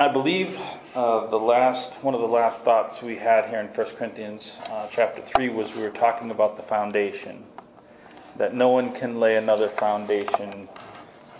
[0.00, 0.56] I believe
[0.94, 4.86] uh, the last one of the last thoughts we had here in 1 Corinthians uh,
[4.92, 7.42] chapter 3 was we were talking about the foundation.
[8.38, 10.68] That no one can lay another foundation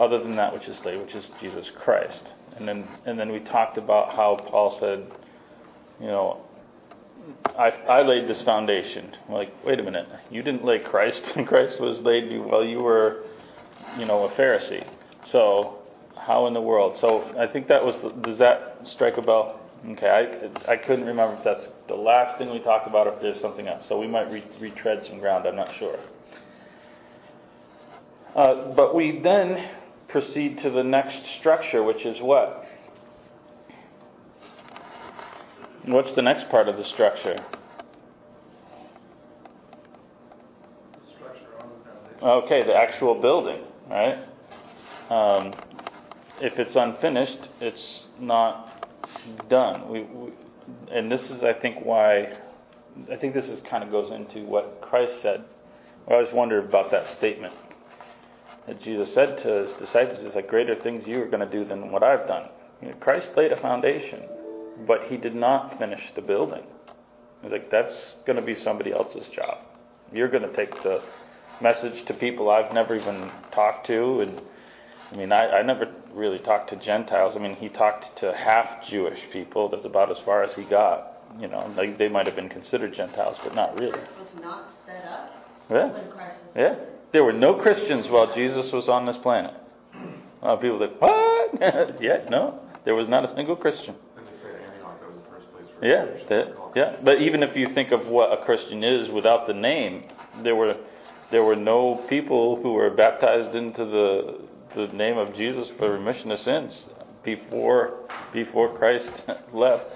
[0.01, 2.33] other than that which is laid, which is Jesus Christ.
[2.57, 5.07] And then and then we talked about how Paul said,
[6.01, 6.41] you know,
[7.57, 9.15] I, I laid this foundation.
[9.29, 11.23] I'm like, wait a minute, you didn't lay Christ.
[11.37, 13.23] And Christ was laid while you were,
[13.97, 14.85] you know, a Pharisee.
[15.31, 15.78] So
[16.21, 16.99] how in the world?
[17.01, 17.97] So I think that was.
[18.23, 19.61] Does that strike a bell?
[19.91, 23.21] Okay, I, I couldn't remember if that's the last thing we talked about, or if
[23.21, 23.87] there's something else.
[23.89, 25.47] So we might re- retread some ground.
[25.47, 25.99] I'm not sure.
[28.35, 29.69] Uh, but we then
[30.09, 32.65] proceed to the next structure, which is what?
[35.85, 37.43] What's the next part of the structure?
[40.93, 42.29] The structure on the foundation.
[42.45, 44.19] Okay, the actual building, right?
[45.09, 45.55] Um,
[46.41, 48.87] if it's unfinished, it's not
[49.49, 49.89] done.
[49.89, 50.33] We, we,
[50.91, 52.37] and this is, I think, why.
[53.11, 55.45] I think this is kind of goes into what Christ said.
[56.09, 57.55] I always wondered about that statement
[58.67, 61.65] that Jesus said to his disciples: "Is like greater things you are going to do
[61.65, 62.49] than what I've done."
[62.83, 64.23] You know, Christ laid a foundation,
[64.87, 66.63] but he did not finish the building.
[67.43, 69.59] He's like, "That's going to be somebody else's job.
[70.13, 71.03] You're going to take the
[71.61, 74.41] message to people I've never even talked to and."
[75.11, 75.87] I mean, I, I never
[76.19, 77.35] really talked to Gentiles.
[77.37, 79.69] I mean, he talked to half Jewish people.
[79.69, 81.15] That's about as far as he got.
[81.39, 83.93] You know, like they might have been considered Gentiles, but not really.
[84.19, 85.31] was not set up
[85.71, 85.93] Yeah.
[85.93, 86.75] when Christ was Yeah.
[87.13, 89.55] There were no Christians while Jesus was on this planet.
[90.43, 91.61] A lot of people like, what?
[92.01, 92.61] yeah, no.
[92.85, 93.95] There was not a single Christian.
[94.17, 96.97] And they say Antioch, that was the first place for Yeah, Christians that, yeah.
[97.05, 100.05] But even if you think of what a Christian is without the name,
[100.43, 100.77] there were
[101.31, 104.41] there were no people who were baptized into the
[104.87, 106.87] the name of Jesus for remission of sins
[107.25, 109.87] before before Christ left.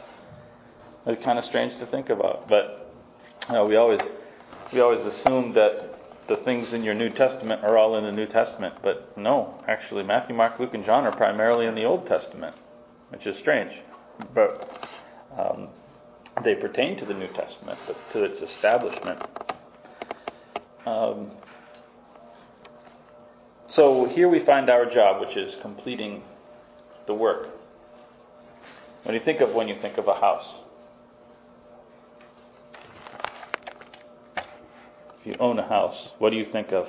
[1.07, 2.93] It's kind of strange to think about, but
[3.49, 4.01] you know, we always
[4.73, 5.95] we always assume that
[6.29, 10.03] the things in your New Testament are all in the New Testament, but no, actually
[10.03, 12.57] Matthew, Mark, Luke, and John are primarily in the Old Testament,
[13.11, 13.73] which is strange,
[14.35, 14.89] but
[15.39, 15.69] um,
[16.43, 19.23] they pertain to the New Testament, but to its establishment.
[20.87, 21.31] Um,
[23.75, 26.23] so here we find our job, which is completing
[27.07, 27.49] the work.
[29.05, 30.47] When you think of when you think of a house,
[34.37, 36.87] if you own a house, what do you think of?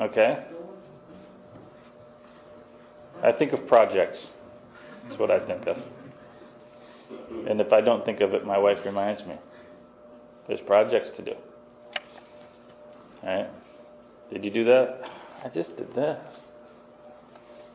[0.00, 0.44] Okay.
[3.22, 4.18] I think of projects.
[5.06, 5.76] That's what I think of.
[7.48, 9.34] And if I don't think of it, my wife reminds me.
[10.48, 11.34] There's projects to do.
[13.22, 13.50] Alright?
[14.32, 15.02] Did you do that?
[15.44, 16.18] I just did this.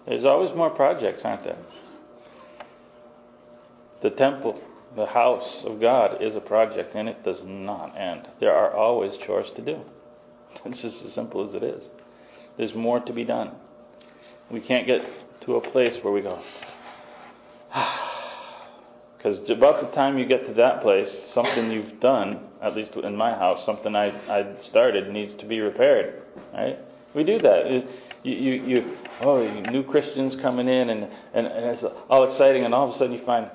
[0.08, 1.58] There's always more projects, aren't there?
[4.02, 4.62] The temple,
[4.96, 8.28] the house of God, is a project and it does not end.
[8.40, 9.82] There are always chores to do.
[10.66, 11.88] It's just as simple as it is.
[12.58, 13.52] There's more to be done.
[14.50, 15.08] We can't get
[15.42, 16.42] to a place where we go,
[17.74, 18.07] ah,
[19.18, 23.16] because about the time you get to that place, something you've done, at least in
[23.16, 26.22] my house, something I, I started needs to be repaired.
[26.54, 26.78] Right?
[27.16, 27.68] We do that.
[28.24, 32.74] You, you, you oh, new Christians coming in, and, and, and it's all exciting, and
[32.74, 33.50] all of a sudden you find,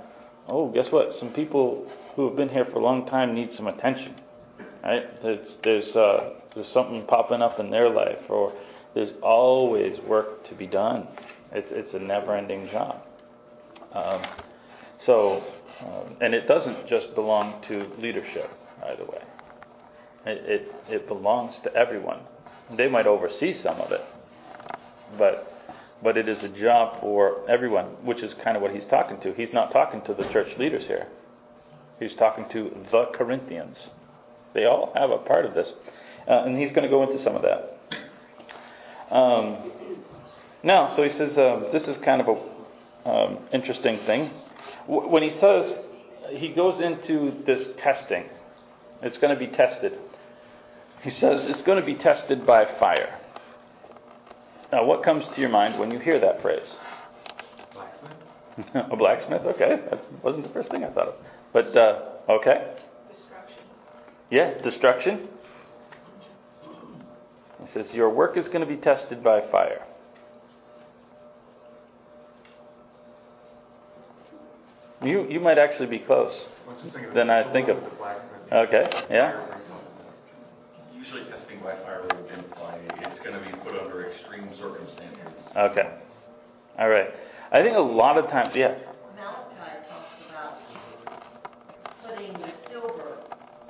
[0.48, 1.14] oh, guess what?
[1.14, 4.16] Some people who have been here for a long time need some attention.
[4.82, 5.22] Right?
[5.22, 8.52] There's, there's, uh, there's something popping up in their life, or
[8.94, 11.06] there's always work to be done.
[11.52, 13.02] It's, it's a never ending job.
[13.92, 14.22] Um,
[15.06, 15.42] so,
[15.80, 19.22] um, and it doesn't just belong to leadership, by the way.
[20.24, 22.20] It, it, it belongs to everyone.
[22.76, 24.04] They might oversee some of it,
[25.18, 25.48] but
[26.02, 29.32] but it is a job for everyone, which is kind of what he's talking to.
[29.34, 31.06] He's not talking to the church leaders here.
[32.00, 33.76] He's talking to the Corinthians.
[34.52, 35.68] They all have a part of this,
[36.26, 37.78] uh, and he's going to go into some of that.
[39.14, 39.72] Um,
[40.62, 44.30] now, so he says uh, this is kind of a um, interesting thing.
[44.86, 45.78] W- when he says
[46.30, 48.24] he goes into this testing,
[49.02, 49.98] it's going to be tested.
[51.02, 53.18] He says it's going to be tested by fire.
[54.72, 56.76] Now, what comes to your mind when you hear that phrase?
[57.74, 58.86] Blacksmith?
[58.92, 59.42] a blacksmith?
[59.42, 61.14] Okay, that wasn't the first thing I thought of.
[61.52, 62.74] But, uh, okay.
[63.10, 63.58] Destruction.
[64.30, 65.28] Yeah, destruction.
[67.64, 69.84] He says, Your work is going to be tested by fire.
[75.02, 76.32] You, you might actually be close.
[76.68, 78.56] I'm just thinking I think of- the.
[78.56, 79.32] Okay, yeah.
[79.32, 79.80] Fire brings on.
[80.96, 85.52] Usually testing by fire would imply it's going to be put under extreme extreme circumstances.
[85.56, 85.88] Okay.
[86.78, 87.08] All right.
[87.50, 88.74] I think a lot of times, yeah,
[89.16, 90.54] Malachi talks about
[92.06, 93.16] putting the silver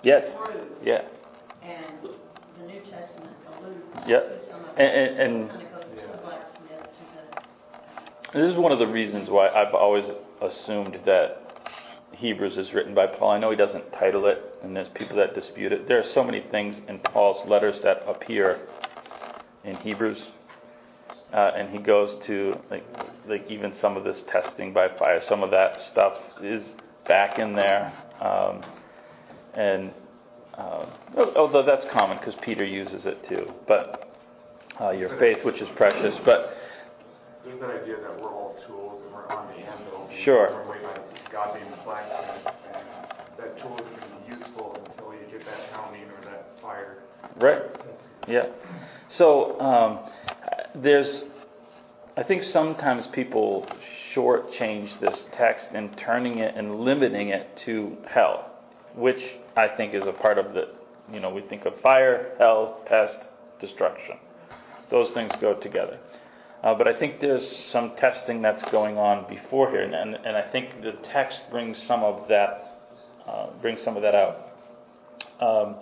[0.03, 1.03] yes, through, yeah,
[1.63, 1.97] and
[2.59, 4.23] the New Testament alludes Yep.
[4.23, 5.11] to some of And- it.
[5.11, 6.87] and- and- Kind of goes to the blacksmith,
[8.33, 10.05] to this is one of the reasons why I've always
[10.43, 11.39] assumed that
[12.13, 13.31] Hebrews is written by Paul.
[13.31, 15.89] I know he doesn't title it, and there's people that dispute it.
[15.89, 18.61] There are so many things in Paul's letters that appear
[19.65, 20.23] in Hebrews,
[21.33, 22.85] uh, and he goes to like,
[23.27, 25.21] like even some of this testing by fire.
[25.29, 26.71] Some of that stuff is
[27.09, 28.63] back in there, um,
[29.55, 29.93] and
[30.59, 30.87] uh,
[31.37, 33.51] although that's common because Peter uses it too.
[33.67, 34.15] But
[34.81, 36.57] uh, your faith, which is precious, but
[37.45, 39.59] There's that idea that we're all tools and we're on the
[40.25, 40.49] Sure.
[41.33, 42.45] God being the and
[43.39, 46.99] that tool isn't going to be useful until you get that or that fire.
[47.41, 47.63] Right.
[48.29, 48.49] Yeah.
[49.09, 50.11] So um,
[50.75, 51.25] there's,
[52.17, 53.67] I think sometimes people
[54.15, 58.51] shortchange this text and turning it and limiting it to hell,
[58.95, 59.23] which
[59.57, 60.69] I think is a part of the,
[61.13, 63.17] you know, we think of fire, hell, test,
[63.61, 64.17] destruction.
[64.91, 65.99] Those things go together.
[66.63, 70.37] Uh, but I think there's some testing that's going on before here, and, and, and
[70.37, 72.79] I think the text brings some of that,
[73.27, 74.49] uh, brings some of that out.
[75.41, 75.77] Um,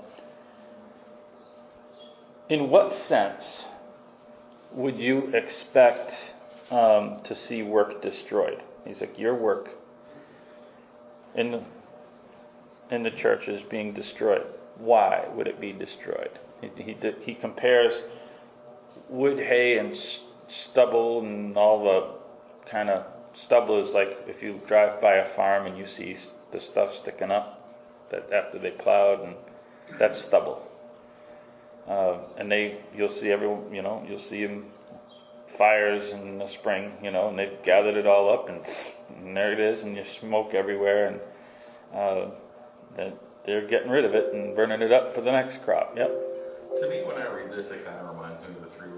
[2.48, 3.66] in what sense
[4.72, 6.14] would you expect
[6.70, 8.62] um, to see work destroyed?
[8.86, 9.68] He's like, your work
[11.34, 11.62] in the
[12.90, 14.42] in the church is being destroyed.
[14.78, 16.38] Why would it be destroyed?
[16.60, 17.92] He he, he compares
[19.08, 19.94] wood, hay, and
[20.70, 23.04] stubble, and all the kind of
[23.34, 26.16] stubble is like if you drive by a farm and you see
[26.52, 27.56] the stuff sticking up
[28.10, 29.36] that after they plowed, and
[29.98, 30.66] that's stubble.
[31.88, 34.66] Uh, and they, you'll see everyone, you know, you'll see them
[35.58, 38.64] fires in the spring, you know, and they've gathered it all up, and,
[39.16, 41.20] and there it is, and you smoke everywhere, and
[41.94, 42.30] uh,
[42.96, 43.14] that
[43.44, 45.94] they're getting rid of it and burning it up for the next crop.
[45.96, 46.10] Yep.
[46.80, 48.90] To me, when I read this, it kind of reminds me of the Three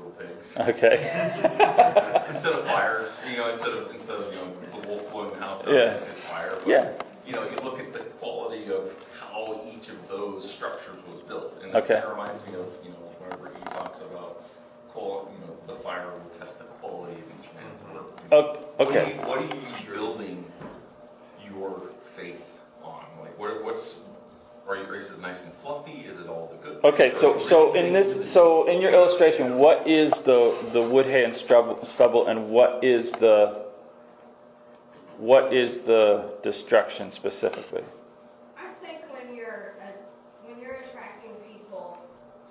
[0.57, 0.97] Little Okay.
[2.35, 4.49] instead of fire, you know, instead of instead of you know
[4.81, 5.95] the wolf blowing the house down, Yeah.
[5.95, 6.57] it's it's fire.
[6.59, 6.93] But, Yeah.
[7.27, 8.91] You know, you look at the quality of
[9.21, 11.95] how each of those structures was built, and Okay.
[11.95, 14.43] it kind of reminds me of you know whenever he talks about
[14.93, 17.95] qual, you know, the fire will test the quality of each man's mm-hmm.
[17.95, 18.11] work.
[18.33, 19.15] O- What are Okay.
[19.15, 19.63] you, what are you
[19.95, 20.45] building
[21.47, 21.83] your
[22.17, 22.43] faith
[22.83, 23.05] on?
[23.21, 23.95] Like, what, what's
[24.71, 25.93] you, is it nice and fluffy?
[26.07, 26.85] Is it all the good?
[26.85, 31.25] Okay, so so in this so in your illustration, what is the the wood, hay,
[31.25, 33.67] and stubble, stubble, and what is the
[35.19, 37.83] what is the destruction specifically?
[38.57, 39.95] I think when you're, uh,
[40.45, 41.99] when you're attracting people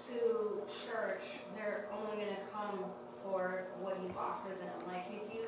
[0.07, 1.23] to church,
[1.55, 2.85] they're only gonna come
[3.23, 4.87] for what you offer them.
[4.87, 5.43] Like if you,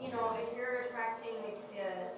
[0.00, 1.36] you know, if you're attracting,
[1.76, 2.08] uh,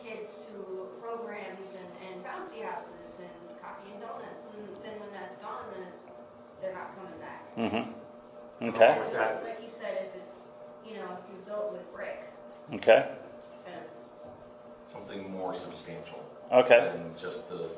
[0.00, 5.36] kids to programs and, and bouncy houses and coffee and donuts, and then when that's
[5.44, 6.02] gone, then it's,
[6.60, 7.44] they're not coming back.
[7.56, 7.84] Mm-hmm.
[8.62, 8.92] Okay.
[9.00, 10.36] With Like you said, if it's,
[10.84, 12.28] you know, if you built with brick,
[12.74, 13.08] Okay.
[13.64, 13.80] then
[14.92, 16.20] something more substantial.
[16.52, 16.92] Okay.
[16.92, 17.72] Than just the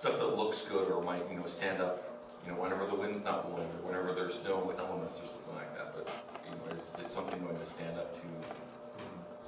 [0.00, 2.04] stuff that looks good or might, you know, stand up,
[2.44, 5.72] you know, whenever the wind's not blowing or whenever there's no elements or something like
[5.78, 5.96] that.
[5.96, 6.06] But,
[6.44, 8.26] you know, is, is something going to stand up to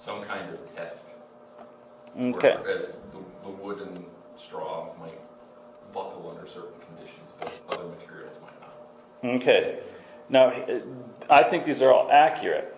[0.05, 1.05] some kind of test?
[2.17, 2.57] Okay.
[2.61, 4.05] Whereas the, the wood and
[4.49, 5.21] straw might
[5.93, 8.73] buckle under certain conditions, but other materials might not.
[9.41, 9.81] Okay.
[10.29, 10.53] Now,
[11.29, 12.75] I think these are all accurate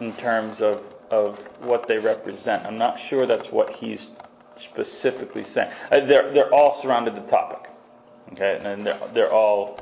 [0.00, 2.64] in terms of, of what they represent.
[2.66, 4.06] I'm not sure that's what he's
[4.70, 5.70] specifically saying.
[5.90, 7.70] Uh, They're, they're all surrounded the topic.
[8.32, 9.78] Okay, and they're, they're all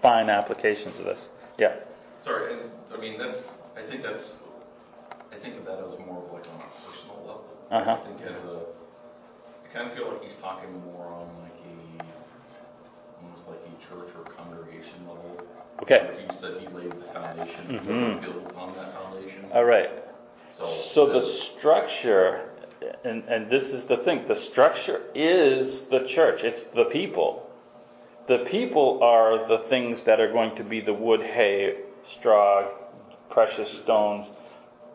[0.00, 1.18] fine applications of this.
[1.58, 1.76] Yeah.
[2.24, 3.38] Sorry, and I mean that's.
[3.76, 4.32] I think that's.
[5.30, 7.44] I think of that as more of like on a personal level.
[7.70, 7.98] Uh-huh.
[8.02, 8.66] I think as a.
[9.64, 11.54] I kind of feel like he's talking more on like
[13.88, 15.46] church or congregation level.
[15.82, 16.26] Okay.
[16.28, 17.86] He said he laid the foundation, Mhm.
[17.86, 19.46] mm built on that foundation.
[19.52, 19.90] All right.
[20.58, 20.66] So.
[20.94, 22.50] So the structure,
[23.04, 27.48] and, and this is the thing, the structure is the church, it's the people.
[28.28, 31.78] The people are the things that are going to be the wood, hay,
[32.18, 32.68] straw,
[33.30, 34.30] precious stones,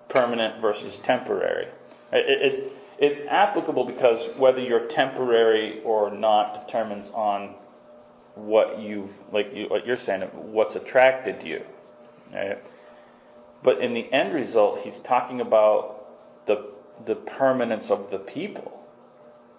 [0.10, 1.68] permanent versus temporary.
[2.14, 2.62] It's,
[3.00, 7.56] it's applicable because whether you're temporary or not determines on
[8.38, 11.62] what you've, like you, what you're saying, what's attracted you.
[12.34, 12.58] Right?
[13.64, 16.06] But in the end result, he's talking about
[16.46, 16.72] the,
[17.06, 18.84] the permanence of the people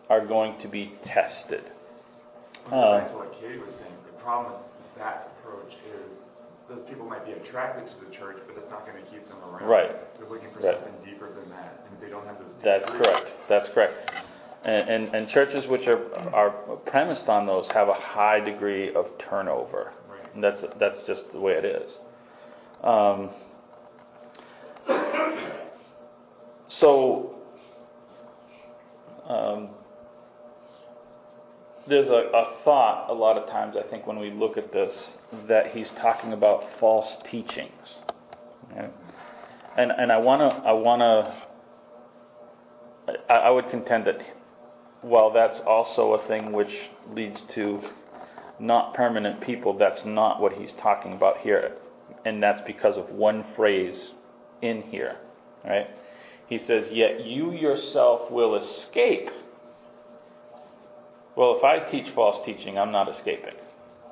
[0.08, 1.64] are going to be tested.
[2.70, 6.18] Going back Uh, to what Katie was saying, the problem with that approach is
[6.68, 9.68] those people might be attracted to the church, but it's not gonna keep them around.
[9.68, 10.18] Right.
[10.18, 10.74] They're looking for Right.
[10.76, 12.52] something deeper than that, and if they don't have those.
[12.62, 13.32] That's correct.
[13.48, 14.12] That's correct.
[14.68, 16.50] And, and, and churches which are, are
[16.84, 19.94] premised on those have a high degree of turnover.
[20.10, 20.42] Right.
[20.42, 21.98] That's, that's just the way it is.
[22.84, 23.30] Um,
[26.68, 27.34] so,
[29.26, 29.70] um,
[31.86, 35.16] there's a, a thought a lot of times, I think, when we look at this,
[35.48, 37.72] that he's talking about false teachings.
[39.78, 41.34] And, and I want to, I want to,
[43.30, 44.20] I, I would contend that
[45.02, 46.72] while that's also a thing which
[47.12, 47.82] leads to
[48.58, 51.76] not permanent people, that's not what he's talking about here.
[52.24, 54.14] And that's because of one phrase
[54.60, 55.16] in here,
[55.64, 55.88] right?
[56.48, 59.30] He says, Yet you yourself will escape.
[61.36, 63.54] Well, if I teach false teaching, I'm not escaping,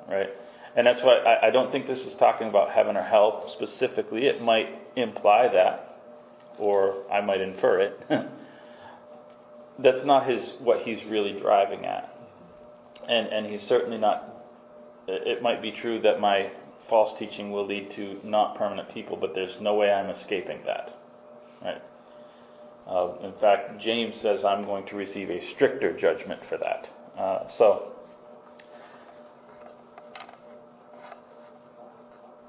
[0.07, 0.29] right?
[0.75, 4.27] And that's why I, I don't think this is talking about heaven or hell specifically.
[4.27, 5.97] It might imply that,
[6.57, 7.99] or I might infer it.
[9.79, 12.13] that's not his what he's really driving at.
[13.07, 14.33] And and he's certainly not
[15.07, 16.51] it might be true that my
[16.89, 20.93] false teaching will lead to not permanent people, but there's no way I'm escaping that.
[21.61, 21.81] Right?
[22.87, 26.89] Uh, in fact, James says I'm going to receive a stricter judgment for that.
[27.19, 27.91] Uh, so,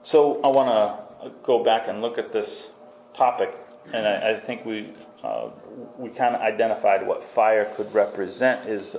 [0.03, 0.69] so I want
[1.23, 2.49] to go back and look at this
[3.17, 3.55] topic,
[3.93, 4.93] and I, I think we
[5.25, 5.51] uh,
[5.99, 8.97] we kind of identified what fire could represent is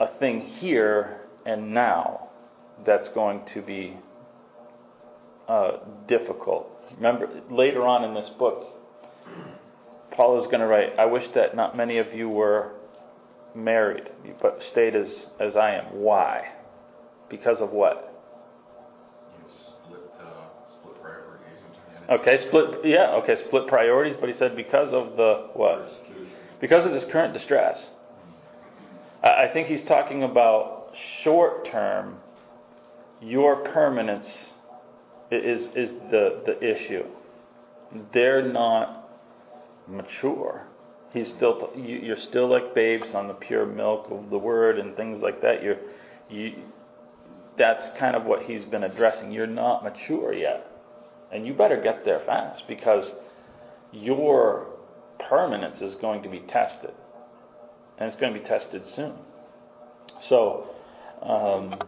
[0.00, 2.28] a thing here and now
[2.84, 3.96] that's going to be
[5.48, 5.78] uh,
[6.08, 6.68] difficult.
[6.96, 8.64] Remember, later on in this book,
[10.12, 12.72] Paul is going to write, I wish that not many of you were
[13.54, 14.08] married,
[14.42, 16.00] but stayed as, as I am.
[16.00, 16.52] Why?
[17.30, 18.15] Because of what?
[22.08, 25.90] Okay, split, yeah, okay, split priorities, but he said because of the what?
[26.60, 27.84] Because of this current distress.
[29.22, 32.18] I, think he's talking about short term,
[33.20, 34.54] your permanence
[35.30, 37.04] is, is the, the issue.
[38.12, 39.10] They're not
[39.88, 40.66] mature.
[41.12, 45.20] He's still, you're still like babes on the pure milk of the word and things
[45.20, 45.62] like that.
[45.62, 45.78] You're,
[46.30, 46.54] you,
[47.58, 49.32] that's kind of what he's been addressing.
[49.32, 50.75] You're not mature yet.
[51.32, 53.12] And you better get there fast because
[53.92, 54.68] your
[55.28, 56.92] permanence is going to be tested.
[57.98, 59.14] And it's going to be tested soon.
[60.28, 60.68] So,
[61.22, 61.78] um,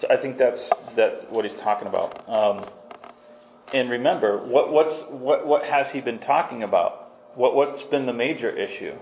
[0.00, 2.28] so I think that's that's what he's talking about.
[2.28, 2.66] Um,
[3.72, 7.10] and remember, what what's what what has he been talking about?
[7.34, 8.94] What what's been the major issue?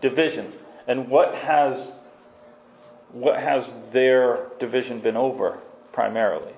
[0.00, 0.52] Divisions.
[0.52, 0.54] Divisions.
[0.86, 1.92] And what has
[3.12, 5.58] what has their division been over
[5.92, 6.54] primarily?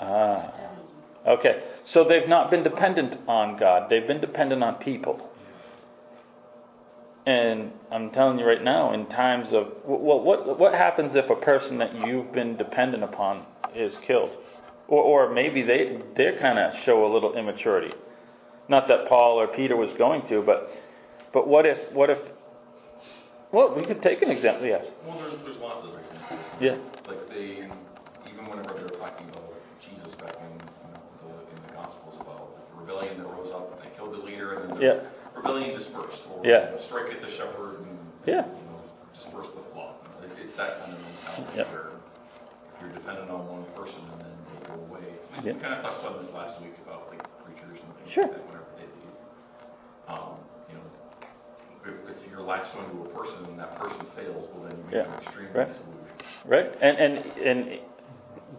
[0.00, 0.54] Ah.
[1.26, 5.28] Okay, so they've not been dependent on God, they've been dependent on people.
[7.26, 11.36] And I'm telling you right now, in times of well, what what happens if a
[11.36, 13.44] person that you've been dependent upon
[13.74, 14.30] is killed,
[14.86, 17.94] or or maybe they they kind of show a little immaturity.
[18.68, 20.70] Not that Paul or Peter was going to, but
[21.34, 22.18] but what if what if?
[23.52, 24.66] Well, we could take an example.
[24.66, 24.84] Yes.
[25.06, 26.40] Well, there's, there's lots of examples.
[26.60, 26.76] Yeah.
[27.08, 27.64] Like they,
[28.28, 32.20] even whenever they were talking about Jesus back in, you know, the, in the Gospels
[32.20, 35.08] about the rebellion that rose up and they killed the leader and then the Yeah.
[35.32, 36.20] rebellion dispersed.
[36.28, 36.68] Or, Yeah.
[36.68, 37.96] you know, strike at the shepherd and,
[38.28, 38.44] Yeah.
[38.44, 38.84] you know,
[39.16, 39.96] disperse the flock.
[40.28, 41.72] It's, it's that kind of mentality Yeah.
[41.72, 45.08] where if you're dependent on one person and then they go away.
[45.40, 45.56] Yeah.
[45.56, 48.28] We kind of touched on this last week about like preachers and things Sure.
[48.28, 49.16] like that whenever they leave.
[50.12, 50.36] Um,
[52.48, 55.02] latched onto a person and that person fails, well then you make Yeah.
[55.02, 55.68] them extremely Right.
[55.68, 56.22] disillusioned.
[56.46, 56.72] Right?
[56.80, 57.12] And and
[57.50, 57.78] and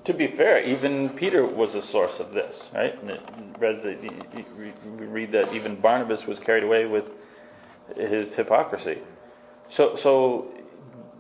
[0.05, 2.96] to be fair, even Peter was a source of this, right?
[3.01, 3.22] And it
[3.60, 7.05] reads that- you- you- We read that even Barnabas was carried away with
[7.96, 9.01] his hypocrisy.
[9.72, 10.46] So so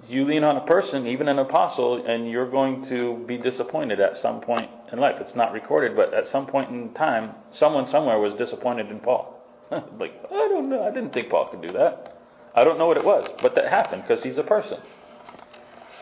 [0.07, 4.17] you lean on a person, even an apostle, and you're going to be disappointed at
[4.17, 5.19] some point in life.
[5.19, 9.35] It's not recorded, but at some point in time, someone somewhere was disappointed in Paul.
[9.99, 12.13] like, I don't know, I didn't think Paul could do that.
[12.55, 14.79] I don't know what it was, but that happened because he's a person.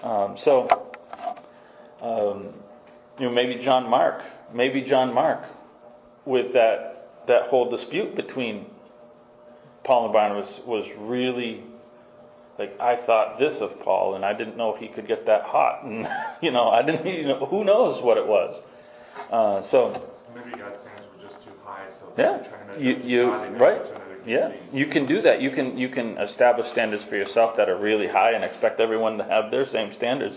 [0.03, 0.67] Um, so,
[2.01, 2.53] um,
[3.19, 4.21] you know, maybe John Mark,
[4.53, 5.43] maybe John Mark,
[6.25, 6.93] with that
[7.27, 8.65] that whole dispute between
[9.83, 11.63] Paul and Barnabas was really
[12.57, 15.83] like I thought this of Paul, and I didn't know he could get that hot,
[15.83, 16.07] and
[16.41, 18.61] you know, I didn't, you know, who knows what it was.
[19.31, 22.37] Uh, so, Maybe God's standards were just too high, so Yeah.
[22.37, 23.81] they're trying to You- you- right.
[24.27, 25.41] Yeah, you can do that.
[25.41, 29.17] You can you can establish standards for yourself that are really high and expect everyone
[29.19, 30.35] to have their same standards.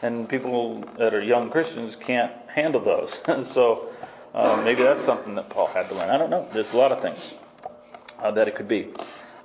[0.00, 3.12] And people that are young Christians can't handle those.
[3.52, 3.90] so
[4.32, 6.08] uh, maybe that's something that Paul had to learn.
[6.08, 6.48] I don't know.
[6.54, 7.18] There's a lot of things
[8.18, 8.94] uh, that it could be.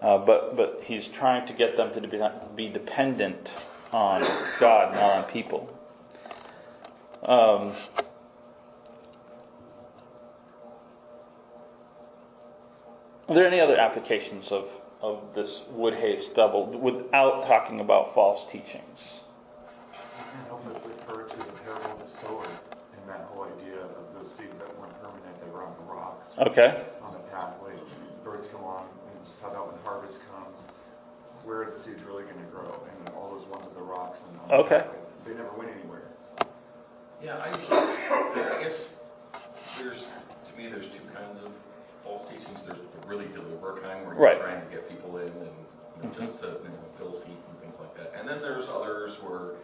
[0.02, 2.22] Uh, but but he's trying to get them to be,
[2.56, 3.58] be dependent
[3.92, 4.22] on
[4.62, 5.70] God, not on people.
[7.24, 7.76] Um,
[13.28, 14.66] are there any other applications of,
[15.02, 19.00] of this wood hay stubble without talking about false teachings?
[19.94, 23.80] I can't help but refer to the parable of the sower and that whole idea
[23.82, 26.28] of those seeds that weren't permanent, they were on the rocks.
[26.48, 26.84] Okay.
[27.02, 27.74] On the pathway.
[28.24, 30.58] Birds come along and just how about when harvest comes,
[31.44, 32.72] where are the seeds really going to grow?
[32.88, 34.80] And all those ones with the rocks and on the Okay.
[34.84, 36.08] pathway, they never went anywhere.
[36.40, 36.48] So,
[37.22, 38.80] Yeah, I, I guess
[39.80, 41.52] there's, to me, there's two kinds of
[42.04, 42.60] false teachings.
[42.68, 44.40] There's the really deliberate kind where you're Right.
[44.40, 45.56] trying to get people in and
[45.98, 48.12] you know, just to you know, fill seats and things like that.
[48.18, 49.56] And then there's others where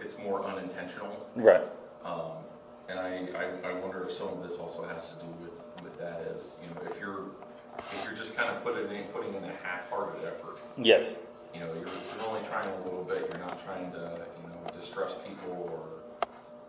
[0.00, 1.26] it's more unintentional.
[1.36, 1.66] Right.
[2.04, 2.42] Um,
[2.88, 5.94] and I, I, I wonder if some of this also has to do with, with
[5.98, 7.30] that as, you know, if you're,
[7.78, 11.14] if you're just kind of putting in, putting in a half-hearted effort, Yes.
[11.54, 14.60] you know, you're, you're only trying a little bit, you're not trying to, you know,
[14.80, 16.02] distress people or,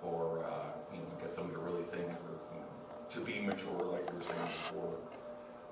[0.08, 0.70] or, uh,
[3.16, 4.94] to be mature, like you were saying before,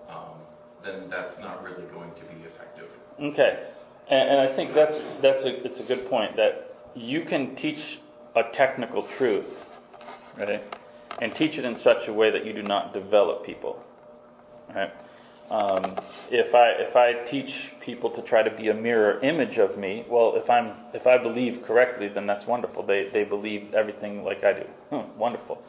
[0.09, 0.37] um,
[0.83, 2.87] then that's not really going to be effective.
[3.19, 3.67] Okay,
[4.09, 7.99] and, and I think that's that's a it's a good point that you can teach
[8.35, 9.47] a technical truth,
[10.37, 10.63] right,
[11.21, 13.83] and teach it in such a way that you do not develop people,
[14.73, 14.91] right.
[15.51, 19.77] Um, if I if I teach people to try to be a mirror image of
[19.77, 22.85] me, well, if I'm if I believe correctly, then that's wonderful.
[22.85, 24.65] They they believe everything like I do.
[24.89, 25.61] Hmm, wonderful.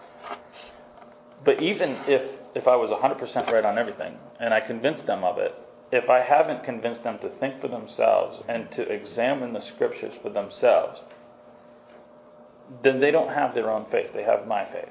[1.44, 2.22] But even if
[2.54, 5.54] if I was 100% right on everything and I convinced them of it,
[5.90, 10.30] if I haven't convinced them to think for themselves and to examine the scriptures for
[10.30, 11.00] themselves,
[12.82, 14.10] then they don't have their own faith.
[14.14, 14.88] They have my faith.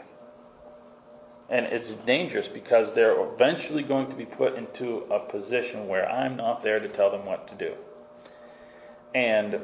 [1.49, 6.37] And it's dangerous because they're eventually going to be put into a position where I'm
[6.37, 7.73] not there to tell them what to do.
[9.13, 9.59] And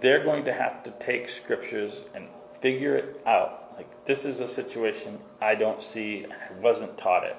[0.00, 2.28] they're going to have to take scriptures and
[2.62, 3.67] figure it out.
[3.78, 7.36] Like, this is a situation I don't see, I wasn't taught it.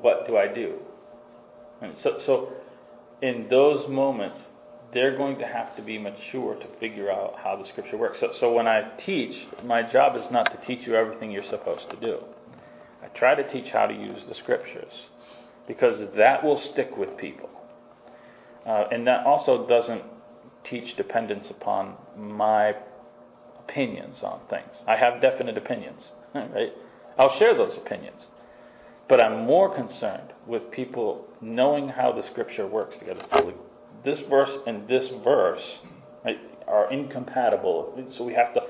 [0.00, 0.78] What do I do?
[1.82, 2.52] And so, so
[3.20, 4.46] in those moments,
[4.94, 8.18] they're going to have to be mature to figure out how the scripture works.
[8.18, 11.90] So, so when I teach, my job is not to teach you everything you're supposed
[11.90, 12.18] to do.
[13.02, 14.92] I try to teach how to use the scriptures
[15.68, 17.50] because that will stick with people.
[18.64, 20.02] Uh, and that also doesn't
[20.64, 22.74] teach dependence upon my
[23.68, 24.70] opinions on things.
[24.86, 26.02] I have definite opinions,
[26.34, 26.72] right?
[27.18, 28.26] I'll share those opinions.
[29.08, 33.24] But I'm more concerned with people knowing how the scripture works together.
[33.30, 33.52] So
[34.04, 35.62] this verse and this verse
[36.24, 38.04] right, are incompatible.
[38.16, 38.62] So we have to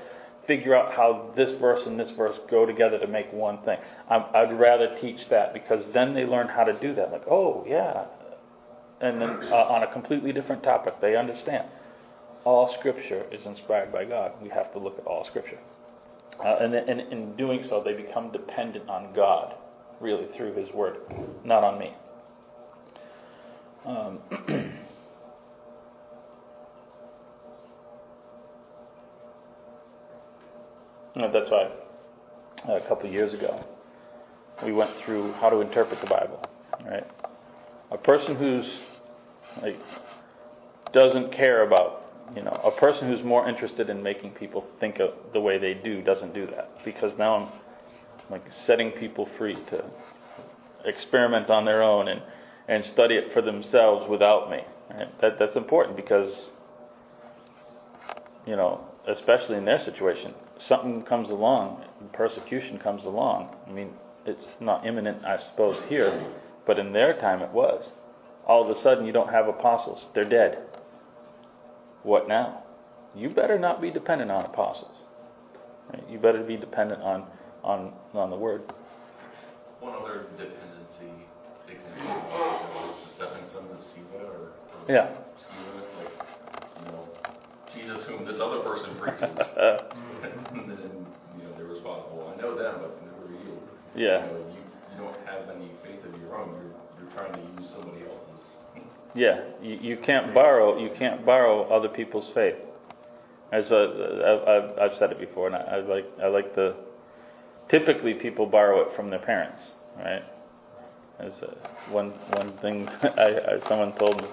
[0.45, 3.77] figure out how this verse and this verse go together to make one thing.
[4.09, 7.11] i would rather teach that because then they learn how to do that.
[7.11, 8.05] Like, oh, yeah.
[9.01, 11.67] And then uh, on a completely different topic, they understand.
[12.47, 14.31] All scripture is inspired by God.
[14.41, 15.59] We have to look at all scripture.
[16.39, 19.55] Uh, and, and in doing so, they become dependent on God,
[19.99, 20.99] really, through His Word,
[21.43, 21.93] not on me.
[23.85, 24.19] Um,
[31.33, 31.69] that's why
[32.69, 33.61] a couple years ago
[34.63, 36.41] we went through how to interpret the Bible.
[36.85, 37.05] Right,
[37.91, 38.79] a person who's
[39.61, 39.75] like
[40.93, 45.11] doesn't care about you know a person who's more interested in making people think of
[45.33, 47.49] the way they do doesn't do that because now I'm
[48.29, 49.85] like setting people free to
[50.85, 52.21] experiment on their own and
[52.67, 54.59] and study it for themselves without me.
[54.89, 55.21] Right?
[55.21, 56.49] That that's important because
[58.45, 63.55] you know especially in their situation something comes along, persecution comes along.
[63.67, 63.91] I mean,
[64.25, 66.33] it's not imminent, I suppose, here,
[66.65, 67.89] but in their time it was.
[68.45, 70.59] All of a sudden, you don't have apostles, they're dead.
[72.03, 72.63] What now?
[73.15, 74.95] You better not be dependent on apostles.
[75.91, 76.03] Right?
[76.09, 77.25] You better be dependent on,
[77.63, 78.63] on, on the Word.
[79.79, 81.13] One other dependency
[81.67, 82.17] example
[82.73, 85.11] was the seven sons of Sceva or, or yeah.
[85.37, 86.13] Sceva, like,
[86.79, 87.07] you know,
[87.73, 89.21] Jesus whom this other person preaches.
[90.53, 91.05] and then,
[91.37, 93.59] you know, they respond, well, I know them, but who are you?
[93.95, 94.25] Yeah.
[94.25, 96.55] You, know, you, you don't have any faith of your own.
[96.55, 98.26] You're, you're trying to use somebody else's.
[99.17, 102.57] Yeah, you, you can't borrow you can't borrow other people's faith.
[103.51, 106.75] As a, I've, I've said it before, and I, I like I like the.
[107.67, 110.21] Typically, people borrow it from their parents, right?
[111.19, 114.27] As a, one one thing I, I someone told me,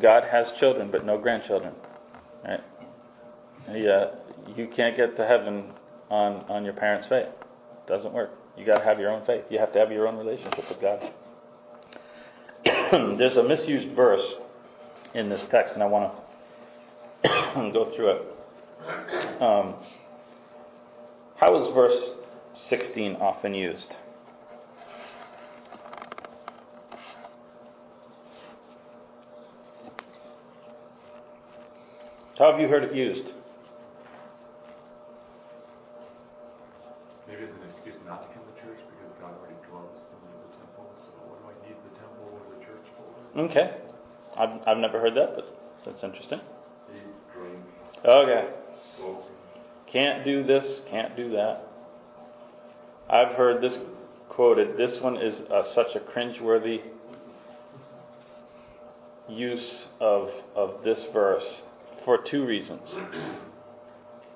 [0.00, 1.74] God has children but no grandchildren,
[2.44, 2.60] right?
[3.72, 4.10] Yeah,
[4.54, 5.72] you can't get to heaven
[6.08, 7.26] on on your parents' faith.
[7.26, 8.30] It doesn't work.
[8.56, 9.44] You got to have your own faith.
[9.50, 11.12] You have to have your own relationship with God.
[13.18, 14.34] There's a misused verse
[15.14, 16.12] in this text, and I want
[17.24, 19.42] to go through it.
[19.42, 19.74] Um,
[21.36, 21.98] how is verse
[22.68, 23.94] 16 often used?
[32.40, 33.34] How have you heard it used?
[37.28, 40.56] Maybe it's an excuse not to come to church because God already dwells in the
[40.56, 43.19] temple, so what do I need the temple or the church for?
[43.36, 43.76] Okay.
[44.36, 45.44] I've, I've never heard that, but
[45.84, 46.40] that's interesting.
[48.04, 48.48] Okay.
[49.86, 51.66] Can't do this, can't do that.
[53.08, 53.76] I've heard this
[54.28, 54.76] quoted.
[54.76, 56.80] This one is uh, such a cringeworthy
[59.28, 61.44] use of, of this verse
[62.04, 62.88] for two reasons.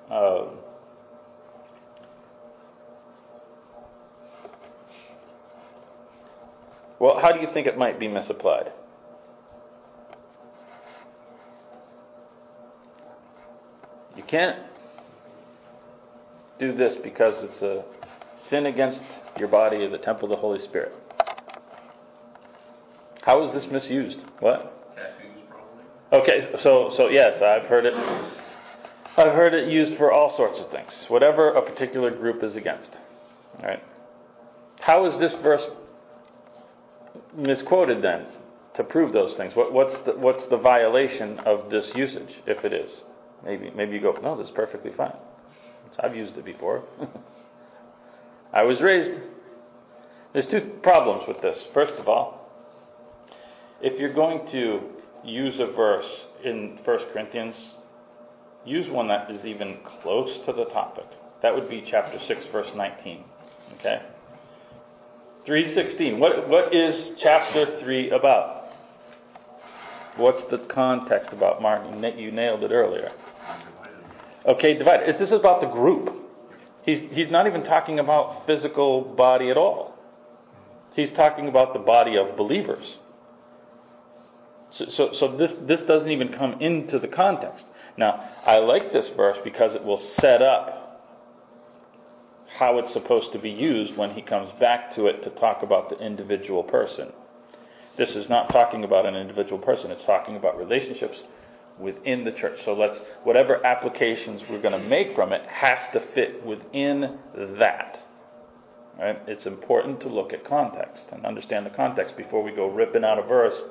[0.05, 0.59] Um,
[6.99, 8.71] well, how do you think it might be misapplied?
[14.35, 14.59] Can't
[16.59, 17.85] do this because it's a
[18.35, 19.01] sin against
[19.39, 20.93] your body or the temple of the Holy Spirit.
[23.21, 24.19] How is this misused?
[24.39, 24.93] What?
[24.93, 25.85] Tattoos, probably.
[26.11, 27.93] Okay, so so yes, I've heard it.
[29.15, 32.91] I've heard it used for all sorts of things, whatever a particular group is against.
[33.59, 33.83] All right.
[34.81, 35.63] How is this verse
[37.33, 38.25] misquoted then
[38.75, 39.55] to prove those things?
[39.55, 42.91] What, what's the what's the violation of this usage, if it is?
[43.43, 45.15] Maybe maybe you go, no, this is perfectly fine.
[45.99, 46.83] I've used it before.
[48.53, 49.19] I was raised.
[50.33, 51.65] There's two problems with this.
[51.73, 52.51] First of all,
[53.81, 54.81] if you're going to
[55.23, 56.09] use a verse
[56.43, 57.55] in 1 Corinthians,
[58.65, 61.05] use one that is even close to the topic.
[61.41, 63.23] That would be chapter 6, verse 19.
[63.79, 64.01] Okay?
[65.45, 66.19] 316.
[66.19, 68.54] What, what is chapter 3 about?
[70.17, 72.01] What's the context about, Martin?
[72.17, 73.11] You nailed it earlier.
[74.45, 75.15] Okay, divided.
[75.15, 76.09] This is about the group.
[76.85, 79.95] He's, he's not even talking about physical body at all.
[80.95, 82.85] He's talking about the body of believers.
[84.71, 87.65] So, so, so this, this doesn't even come into the context.
[87.97, 90.85] Now, I like this verse because it will set up
[92.57, 95.89] how it's supposed to be used when he comes back to it to talk about
[95.89, 97.11] the individual person.
[97.97, 101.17] This is not talking about an individual person, it's talking about relationships
[101.79, 102.59] within the church.
[102.63, 107.19] So let's, whatever applications we're going to make from it has to fit within
[107.59, 108.01] that.
[108.97, 109.19] Right?
[109.27, 113.19] It's important to look at context and understand the context before we go ripping out
[113.19, 113.61] a verse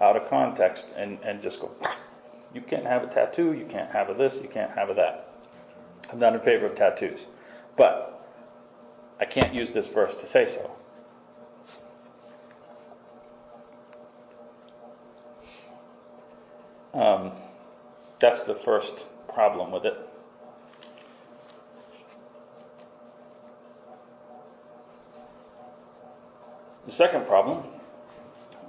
[0.00, 1.70] out of context and, and just go,
[2.52, 5.28] you can't have a tattoo, you can't have a this, you can't have a that.
[6.12, 7.20] I'm not in favor of tattoos.
[7.76, 8.26] But
[9.20, 10.70] I can't use this verse to say so.
[16.94, 17.32] Um,
[18.20, 18.94] that's the first
[19.34, 19.94] problem with it.
[26.86, 27.64] The second problem,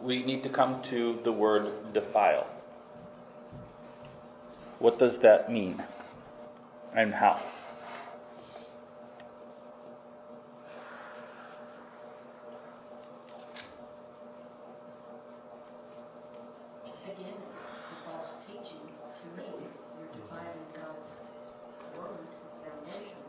[0.01, 2.47] we need to come to the word defile.
[4.79, 5.83] What does that mean?
[6.95, 7.41] And how?
[17.03, 17.35] Again,
[17.89, 18.81] the false teaching,
[19.15, 19.49] to me,
[19.97, 21.13] you're defiling God's
[21.97, 23.19] word, his foundation.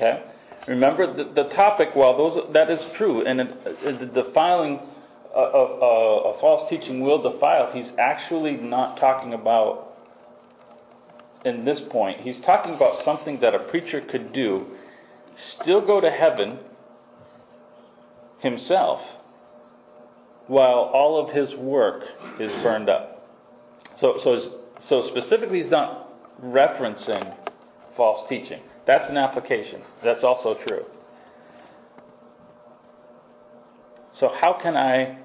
[0.00, 0.22] Okay.
[0.66, 1.90] Remember the, the topic.
[1.94, 4.80] While those that is true, and it, the defiling
[5.34, 7.70] uh, of a, a false teaching will defile.
[7.72, 9.88] He's actually not talking about.
[11.42, 14.66] In this point, he's talking about something that a preacher could do,
[15.62, 16.58] still go to heaven
[18.40, 19.00] himself,
[20.46, 22.04] while all of his work
[22.38, 23.26] is burned up.
[24.00, 27.34] So, so, so specifically, he's not referencing
[27.96, 28.60] false teaching.
[28.90, 29.82] That's an application.
[30.02, 30.84] That's also true.
[34.14, 35.20] So, how can I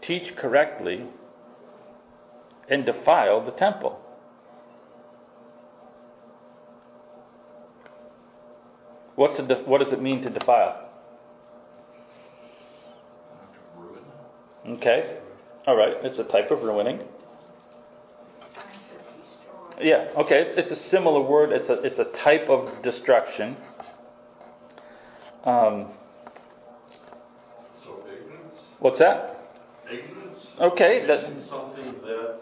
[0.00, 1.04] teach correctly
[2.70, 4.00] and defile the temple?
[9.16, 10.88] What's what does it mean to defile?
[13.30, 14.78] Not to ruin.
[14.78, 15.18] Okay.
[15.66, 15.96] All right.
[16.02, 17.00] It's a type of ruining.
[19.78, 19.84] Trying to destroy.
[19.84, 21.52] Yeah, okay, it's, it's a similar word.
[21.52, 23.56] It's a, it's a type of destruction.
[25.44, 25.92] Um,
[28.80, 29.36] What's that?
[29.90, 32.40] Ignorance Okay, that, something that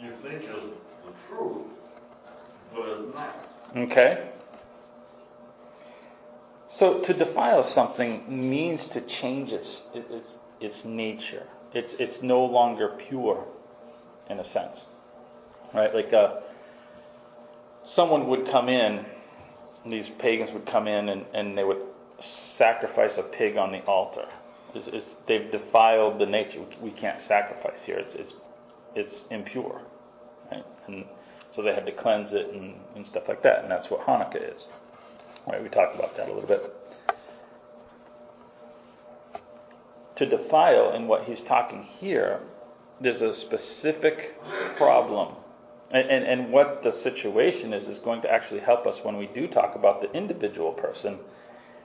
[0.00, 0.48] you think is
[1.04, 1.66] the truth,
[2.74, 3.36] but it's not.
[3.76, 4.30] okay.
[6.68, 11.46] So to defile something means to change its its its nature.
[11.72, 13.46] It's it's no longer pure,
[14.32, 14.80] in a sense,
[15.72, 15.94] right?
[15.94, 16.40] Like uh,
[17.94, 19.04] someone would come in,
[19.86, 21.82] these pagans would come in and, and they would
[22.56, 24.26] sacrifice a pig on the altar.
[24.74, 26.64] It's, it's, they've defiled the nature.
[26.80, 27.98] We can't sacrifice here.
[27.98, 28.32] It's it's
[28.94, 29.82] it's impure,
[30.50, 30.64] right?
[30.86, 31.04] And
[31.54, 33.62] so they had to cleanse it and, and stuff like that.
[33.62, 34.66] And that's what Hanukkah is.
[35.46, 35.62] Right?
[35.62, 36.74] We talked about that a little bit.
[40.16, 42.40] To defile in what he's talking here,
[43.02, 44.34] there's a specific
[44.76, 45.36] problem.
[45.90, 49.26] And, and, and what the situation is, is going to actually help us when we
[49.26, 51.18] do talk about the individual person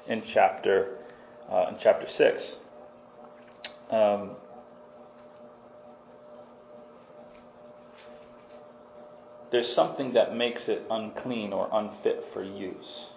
[0.08, 0.98] in chapter,
[1.52, 2.56] uh, in chapter 6.
[3.92, 4.32] Um,
[9.52, 13.08] there's something that makes it unclean or unfit for use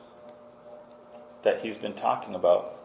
[1.44, 2.79] that he's been talking about.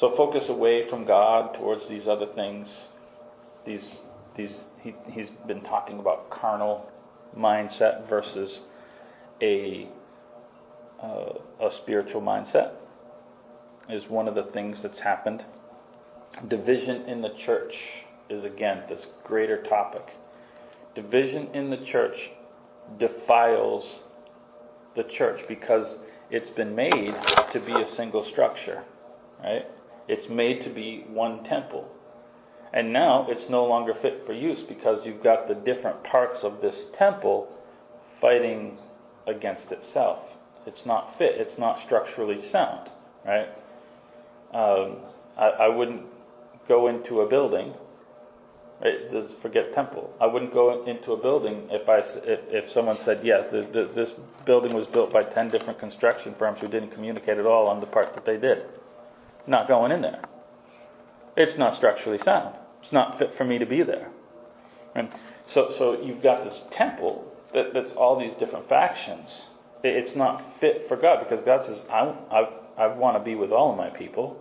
[0.00, 2.74] So focus away from God towards these other things.
[3.66, 4.00] These,
[4.34, 6.90] these, he, he's been talking about carnal
[7.36, 8.60] mindset versus
[9.42, 9.90] a,
[11.02, 12.72] uh, a spiritual mindset.
[13.90, 15.44] Is one of the things that's happened.
[16.48, 17.74] Division in the church
[18.30, 20.06] is again this greater topic.
[20.94, 22.16] Division in the church
[22.98, 24.00] defiles
[24.96, 25.98] the church because
[26.30, 27.14] it's been made
[27.52, 28.84] to be a single structure,
[29.42, 29.66] right?
[30.10, 31.88] It's made to be one temple.
[32.72, 36.60] And now it's no longer fit for use because you've got the different parts of
[36.60, 37.48] this temple
[38.20, 38.78] fighting
[39.28, 40.18] against itself.
[40.66, 42.90] It's not fit, it's not structurally sound,
[43.24, 43.48] right?
[44.52, 44.96] Um,
[45.36, 46.02] I, I wouldn't
[46.66, 47.74] go into a building
[49.42, 50.12] forget temple.
[50.20, 53.90] I wouldn't go into a building if I if, if someone said yes, the, the,
[53.94, 54.10] this
[54.46, 57.86] building was built by ten different construction firms who didn't communicate at all on the
[57.86, 58.64] part that they did.
[59.46, 60.22] Not going in there.
[61.36, 62.56] It's not structurally sound.
[62.82, 64.10] It's not fit for me to be there.
[64.94, 65.08] And
[65.46, 67.24] so so you've got this temple
[67.54, 69.28] that, that's all these different factions.
[69.82, 73.50] It's not fit for God because God says I I I want to be with
[73.50, 74.36] all of my people,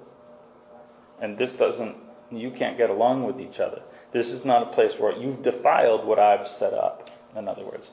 [1.21, 1.95] and this doesn't.
[2.31, 3.81] You can't get along with each other.
[4.13, 7.88] This is not a place where you've defiled what I've set up, in other words.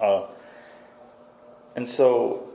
[0.00, 0.26] Uh,
[1.76, 2.48] and so,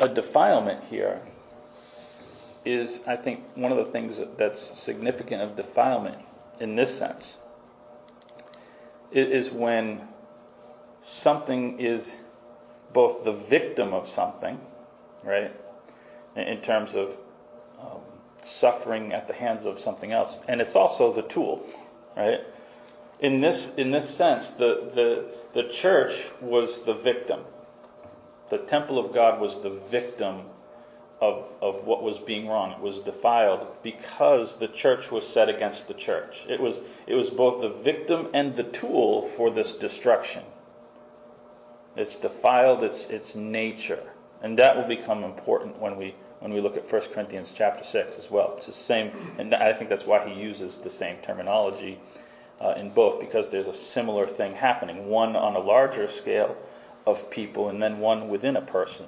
[0.00, 1.22] a defilement here
[2.66, 6.18] is, I think, one of the things that's significant of defilement
[6.60, 7.36] in this sense
[9.12, 10.08] is when
[11.02, 12.04] something is
[12.92, 14.58] both the victim of something,
[15.22, 15.52] right,
[16.34, 17.10] in terms of
[17.80, 18.00] um,
[18.60, 20.38] suffering at the hands of something else.
[20.48, 21.64] And it's also the tool,
[22.16, 22.40] right?
[23.20, 27.40] In this, in this sense, the, the, the church was the victim.
[28.50, 30.42] The temple of God was the victim
[31.20, 32.72] of, of what was being wrong.
[32.72, 36.34] It was defiled because the church was set against the church.
[36.48, 36.76] It was,
[37.06, 40.44] it was both the victim and the tool for this destruction.
[41.96, 44.10] It's defiled its, its nature.
[44.42, 48.16] And that will become important when we when we look at 1 Corinthians chapter 6
[48.22, 48.54] as well.
[48.58, 51.98] It's the same, and I think that's why he uses the same terminology
[52.60, 56.56] uh, in both, because there's a similar thing happening one on a larger scale
[57.06, 59.06] of people, and then one within a person.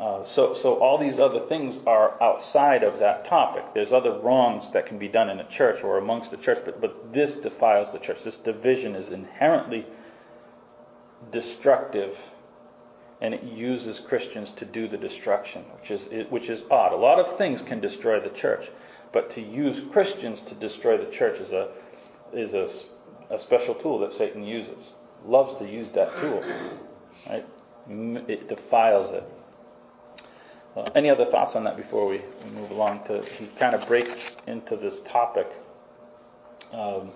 [0.00, 3.64] Uh, so, so all these other things are outside of that topic.
[3.74, 6.80] There's other wrongs that can be done in a church or amongst the church, but,
[6.80, 8.16] but this defiles the church.
[8.24, 9.84] This division is inherently
[11.30, 12.16] destructive
[13.20, 16.92] and it uses Christians to do the destruction, which is which is odd.
[16.92, 18.66] A lot of things can destroy the church,
[19.12, 21.68] but to use Christians to destroy the church is a
[22.32, 24.92] is a, a special tool that Satan uses.
[25.26, 26.42] Loves to use that tool,
[27.28, 27.44] right?
[28.28, 29.24] It defiles it.
[30.80, 32.22] Uh, any other thoughts on that before we,
[32.54, 33.04] move along?
[33.06, 35.46] To he kind of breaks into this topic.
[36.72, 37.10] Um,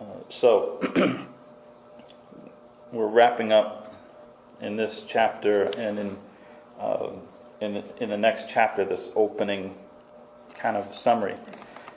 [0.00, 0.80] uh, so
[2.92, 3.94] we're wrapping up
[4.60, 6.18] in this chapter and in
[6.78, 7.10] uh,
[7.60, 9.74] in, the, in the next chapter, this opening
[10.60, 11.36] kind of summary.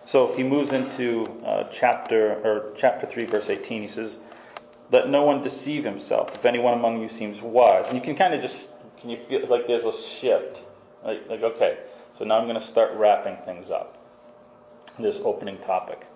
[0.06, 3.84] So he moves into uh, chapter or chapter three, verse eighteen.
[3.84, 4.18] He says,
[4.92, 6.30] "Let no one deceive himself.
[6.34, 9.48] If anyone among you seems wise, and you can kind of just can you feel
[9.50, 10.60] like there's a shift,
[11.04, 11.78] like like okay,
[12.18, 13.98] so now I'm going to start wrapping things up.
[15.00, 16.08] This opening topic.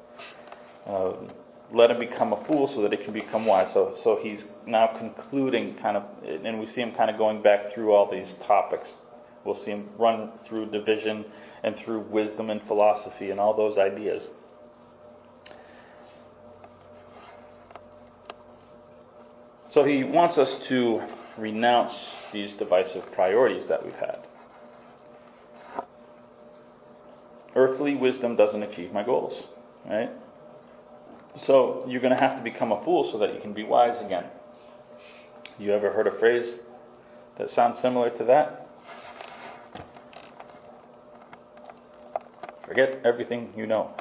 [0.87, 1.29] Um,
[1.71, 3.71] let him become a fool so that he can become wise.
[3.73, 7.71] So, so he's now concluding kind of, and we see him kind of going back
[7.73, 8.95] through all these topics.
[9.45, 11.25] We'll see him run through division
[11.63, 14.27] and through wisdom and philosophy and all those ideas.
[19.71, 21.01] So he wants us to
[21.37, 21.93] renounce
[22.31, 24.19] these divisive priorities that we've had.
[27.55, 29.43] Earthly wisdom doesn't achieve my goals,
[29.85, 30.09] right?
[31.45, 34.03] So you're going to have to become a fool so that you can be wise
[34.03, 34.25] again.
[35.57, 36.59] You ever heard a phrase
[37.37, 38.67] that sounds similar to that?
[42.65, 43.93] Forget everything you know.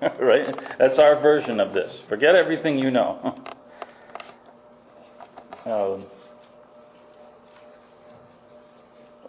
[0.20, 0.56] right?
[0.78, 2.00] That's our version of this.
[2.08, 3.34] Forget everything you know.
[5.64, 6.06] um,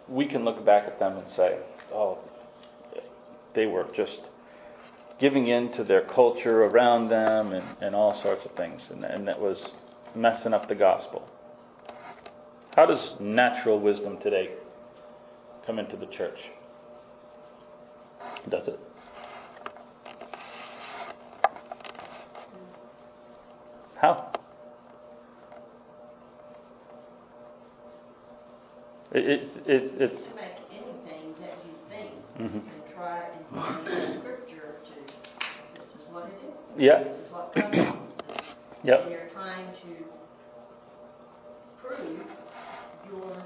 [0.08, 1.58] we can look back at them and say,
[1.92, 2.18] oh,
[3.54, 4.20] they were just
[5.18, 8.88] giving in to their culture around them and, and all sorts of things.
[8.90, 9.70] And, and that was
[10.14, 11.28] messing up the gospel.
[12.76, 14.50] How does natural wisdom today
[15.66, 16.38] come into the church?
[18.48, 18.78] Does it?
[24.00, 24.27] How?
[29.12, 30.22] It's it's it's.
[30.22, 32.62] To make anything that you think Mhm.
[32.62, 34.94] and try and find scripture to,
[35.74, 36.54] this is what it is.
[36.76, 37.02] Yeah.
[37.04, 37.98] This is what wants.
[38.84, 39.00] Yep.
[39.02, 39.90] And you're trying to
[41.80, 42.20] prove
[43.10, 43.36] your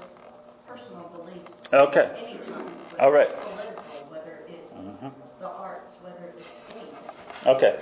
[0.67, 2.11] personal beliefs Okay.
[2.17, 2.65] anytime.
[2.91, 3.29] whether All right.
[3.29, 5.11] it's Political, whether it's Mhm.
[5.39, 6.93] the arts, whether it's anything.
[7.47, 7.79] Okay.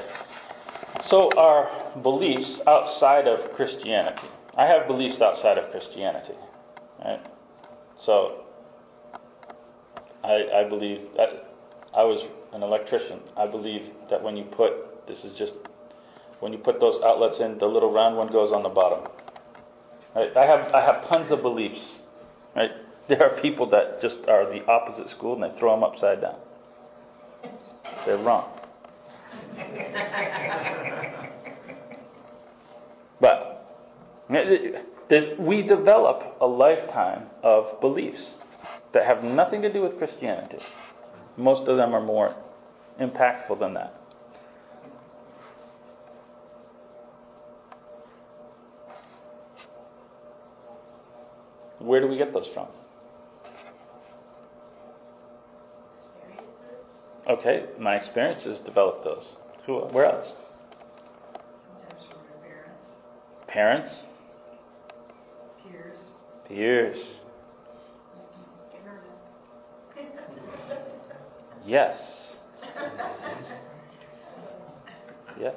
[1.03, 1.69] So our
[2.03, 4.27] beliefs outside of Christianity.
[4.55, 6.35] I have beliefs outside of Christianity.
[7.03, 7.19] Right?
[8.05, 8.43] So
[10.23, 11.53] I, I believe that
[11.95, 13.19] I was an electrician.
[13.37, 15.53] I believe that when you put this is just
[16.39, 19.07] when you put those outlets in, the little round one goes on the bottom.
[20.15, 20.35] Right?
[20.35, 21.81] I have I have tons of beliefs.
[22.55, 22.71] Right?
[23.07, 26.37] There are people that just are the opposite school and they throw them upside down.
[28.05, 28.57] They're wrong.
[33.21, 33.51] But
[35.11, 38.25] this, we develop a lifetime of beliefs
[38.93, 40.59] that have nothing to do with Christianity.
[41.35, 42.33] Most of them are more
[42.97, 43.93] impactful than that.
[51.79, 52.67] Where do we get those from?
[57.27, 59.27] Okay, my experiences develop those.
[59.65, 60.35] Who, where else?
[61.33, 64.03] sometimes from your parents.
[66.51, 66.97] Internet.
[71.65, 72.35] Yes.
[75.39, 75.55] Yes.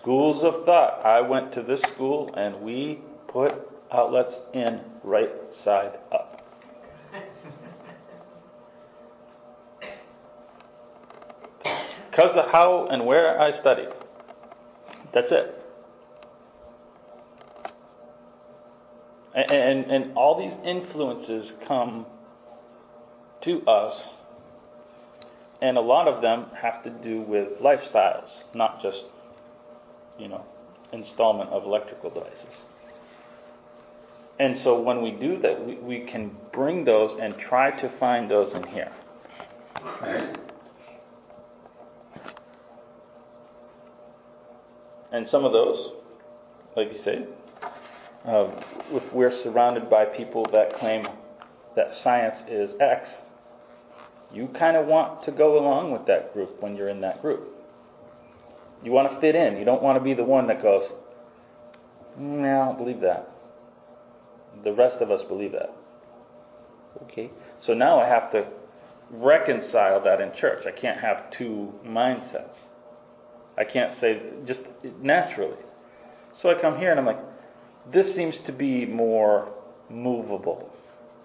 [0.00, 1.04] Schools of thought.
[1.04, 3.52] I went to this school and we put
[3.92, 5.30] outlets in right
[5.62, 6.30] side up.
[12.10, 13.88] Because of how and where I studied.
[15.12, 15.63] That's it.
[19.34, 22.06] And, and, all these influences come
[23.42, 24.10] to us,
[25.60, 29.02] and a lot of them have to do with lifestyles, not just,
[30.20, 30.44] you know,
[30.92, 32.54] installment of electrical devices.
[34.38, 38.30] And so when we do that, we, we can bring those and try to find
[38.30, 38.92] those in here.
[45.12, 45.92] And some of those,
[46.76, 47.28] like you said,
[48.26, 51.06] if we're surrounded by people that claim
[51.76, 53.08] that science is X,
[54.32, 57.50] you kind of want to go along with that group when you're in that group.
[58.82, 59.56] You want to fit in.
[59.56, 60.90] You don't want to be the one that goes,
[62.18, 63.30] no, I don't believe that.
[64.62, 65.74] The rest of us believe that.
[67.04, 67.30] Okay?
[67.60, 68.46] So now I have to
[69.10, 70.66] reconcile that in church.
[70.66, 72.58] I can't have two mindsets.
[73.56, 74.64] I can't say just
[75.00, 75.58] naturally.
[76.40, 77.20] So I come here and I'm like,
[77.92, 79.52] this seems to be more
[79.90, 80.70] movable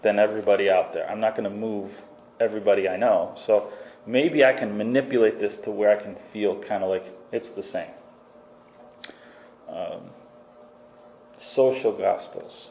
[0.03, 1.09] than everybody out there.
[1.09, 1.91] I'm not going to move
[2.39, 3.35] everybody I know.
[3.45, 3.71] So
[4.05, 7.63] maybe I can manipulate this to where I can feel kind of like it's the
[7.63, 7.91] same.
[9.69, 10.09] Um,
[11.39, 12.69] social gospels.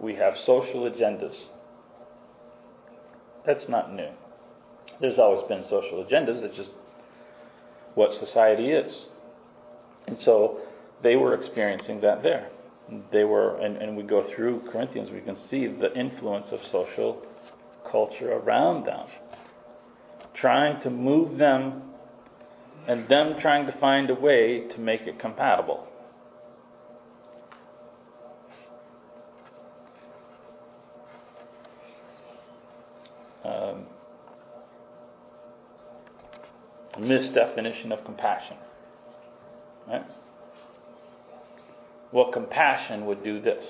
[0.00, 1.36] We have social agendas.
[3.44, 4.10] That's not new.
[5.00, 6.42] There's always been social agendas.
[6.42, 6.70] It's just
[7.94, 9.06] what society is.
[10.06, 10.60] And so
[11.02, 12.50] they were experiencing that there.
[13.12, 17.22] They were, and, and we go through Corinthians, we can see the influence of social
[17.90, 19.06] culture around them,
[20.34, 21.82] trying to move them
[22.88, 25.86] and them trying to find a way to make it compatible.
[33.44, 33.84] Um,
[36.98, 38.56] misdefinition of compassion.
[39.86, 40.02] Right?
[42.12, 43.64] Well, compassion would do this.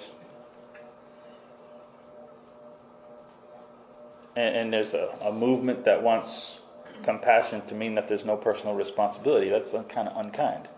[4.36, 6.28] And, and there's a, a movement that wants
[7.04, 9.50] compassion to mean that there's no personal responsibility.
[9.50, 10.68] That's kind of unkind.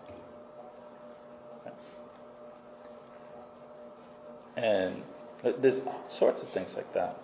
[4.57, 5.01] And
[5.43, 7.17] there's all sorts of things like that.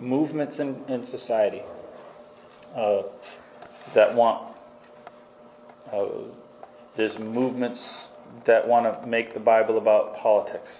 [0.00, 1.62] Movements in, in society
[2.74, 3.02] uh,
[3.94, 4.56] that want,
[5.92, 6.06] uh,
[6.96, 7.84] there's movements
[8.46, 10.70] that want to make the Bible about politics.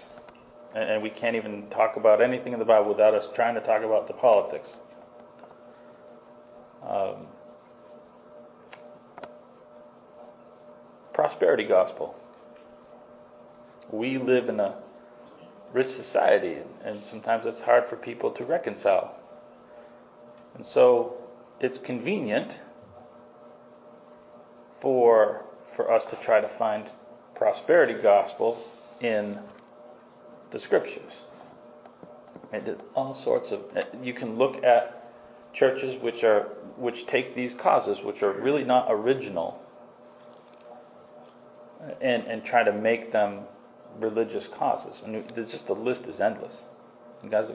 [0.73, 3.61] And, and we can't even talk about anything in the Bible without us trying to
[3.61, 4.69] talk about the politics.
[6.87, 7.27] Um,
[11.13, 12.15] prosperity gospel.
[13.91, 14.77] We live in a
[15.73, 19.15] rich society, and sometimes it's hard for people to reconcile.
[20.55, 21.15] And so
[21.59, 22.59] it's convenient
[24.81, 25.45] for
[25.75, 26.89] for us to try to find
[27.41, 28.63] prosperity gospel
[28.99, 29.39] in
[30.51, 31.11] the scriptures.
[32.53, 35.11] And all sorts of uh, you can look at
[35.51, 39.59] churches which are which take these causes which are really not original
[41.99, 43.45] and and try to make them
[43.99, 45.01] religious causes.
[45.03, 46.57] And just the list is endless.
[47.23, 47.49] And guys,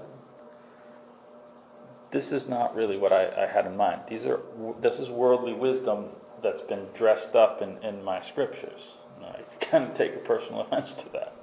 [2.11, 4.01] this is not really what I, I, had in mind.
[4.09, 4.41] These are
[4.83, 6.07] this is worldly wisdom
[6.43, 8.81] that's been dressed up in, in my scriptures.
[9.25, 11.35] I kind of take a personal offense to that.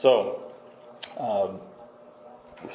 [0.00, 0.52] So,
[1.18, 1.60] um,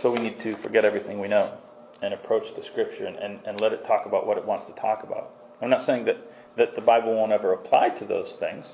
[0.02, 1.58] so we need to forget everything we know
[2.02, 4.74] and approach the scripture and, and, and let it talk about what it wants to
[4.74, 5.32] talk about.
[5.62, 6.18] I'm not saying that,
[6.58, 8.74] that the Bible won't ever apply to those things.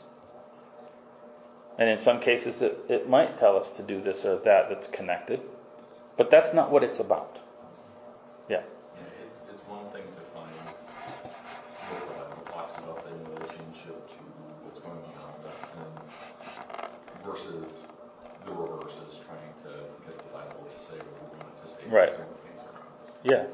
[1.78, 4.88] And in some cases, it, it might tell us to do this or that that's
[4.88, 5.41] connected.
[6.18, 7.38] But that's not what it's about.
[8.50, 8.64] Yeah.
[21.89, 22.11] Right.
[23.23, 23.45] Yeah.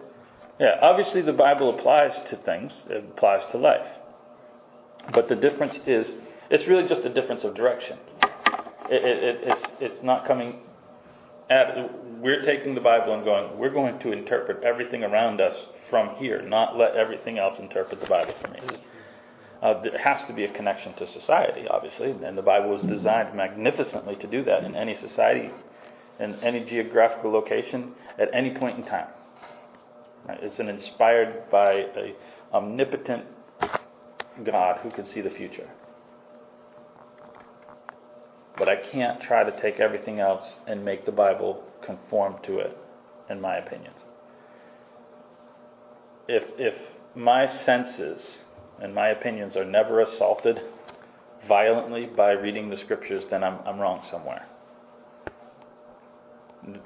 [0.60, 0.80] Yeah.
[0.82, 3.88] Obviously, the Bible applies to things, it applies to life.
[5.14, 6.12] But the difference is,
[6.50, 7.98] it's really just a difference of direction.
[8.90, 10.60] It, it, it's, it's not coming
[11.50, 15.56] at, we're taking the Bible and going, we're going to interpret everything around us
[15.90, 18.60] from here, not let everything else interpret the Bible for me.
[19.62, 23.34] Uh, there has to be a connection to society, obviously, and the Bible was designed
[23.36, 25.52] magnificently to do that in any society,
[26.20, 29.08] in any geographical location, at any point in time.
[30.30, 32.16] It's an inspired by a
[32.54, 33.26] omnipotent
[34.44, 35.70] God who can see the future.
[38.58, 42.78] But I can't try to take everything else and make the Bible conform to it,
[43.30, 43.98] in my opinions.
[46.28, 46.76] If, if
[47.16, 48.38] my senses
[48.80, 50.62] and my opinions are never assaulted
[51.48, 54.48] violently by reading the scriptures, then I'm, I'm wrong somewhere.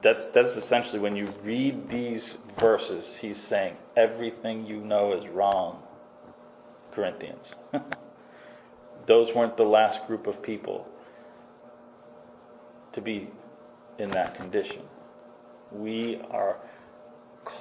[0.02, 5.84] That's, that's essentially when you read these verses, he's saying everything you know is wrong,
[6.94, 7.54] Corinthians.
[9.08, 10.88] Those weren't the last group of people
[12.94, 13.30] to be
[14.00, 14.82] in that condition.
[15.72, 16.58] We are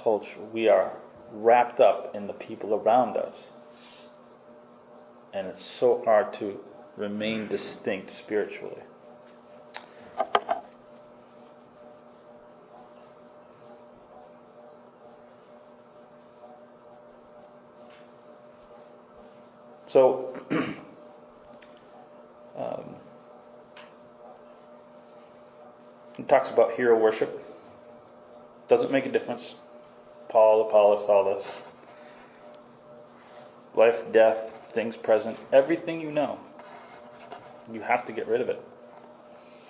[0.02, 0.96] culture, we are
[1.32, 3.34] wrapped up in the people around us.
[5.34, 6.58] And it's so hard to
[6.96, 8.82] remain distinct spiritually.
[19.96, 20.36] So,
[22.58, 22.96] um,
[26.18, 27.30] it talks about hero worship.
[28.68, 29.54] Doesn't make a difference.
[30.28, 31.46] Paul, Apollos, all this.
[33.74, 34.36] Life, death,
[34.74, 36.40] things present, everything you know.
[37.72, 38.60] You have to get rid of it.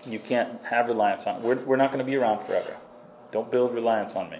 [0.04, 1.44] You can't have reliance on it.
[1.44, 2.76] We're, we're not going to be around forever.
[3.30, 4.38] Don't build reliance on me.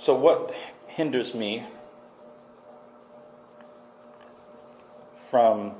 [0.00, 0.50] So, what
[0.88, 1.64] hinders me
[5.30, 5.74] from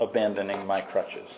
[0.00, 1.28] abandoning my crutches?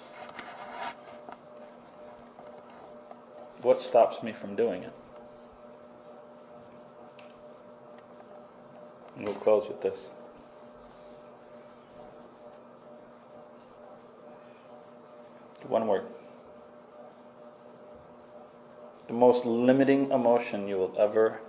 [3.63, 4.93] What stops me from doing it?
[9.17, 9.97] And we'll close with this.
[15.67, 16.05] One word.
[19.09, 21.41] The most limiting emotion you will ever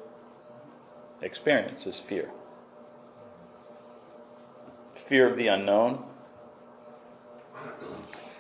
[1.21, 2.31] experience is fear.
[5.07, 6.03] Fear of the unknown,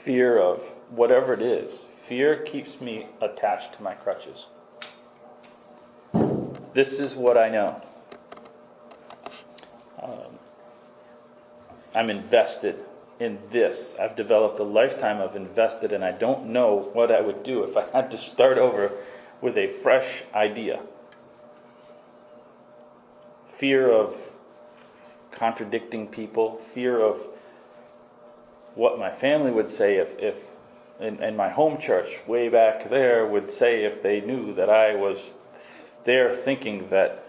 [0.03, 1.79] fear of whatever it is.
[2.09, 4.45] Fear keeps me attached to my crutches.
[6.73, 7.81] This is what I know.
[10.01, 10.39] Um,
[11.93, 12.79] I'm invested
[13.19, 13.95] in this.
[13.99, 17.77] I've developed a lifetime of invested, and I don't know what I would do if
[17.77, 18.91] I had to start over
[19.41, 20.81] with a fresh idea.
[23.59, 24.15] Fear of
[25.37, 27.17] contradicting people, fear of
[28.75, 30.35] what my family would say if, if
[30.99, 34.95] in, in my home church way back there would say if they knew that I
[34.95, 35.17] was
[36.05, 37.25] there thinking that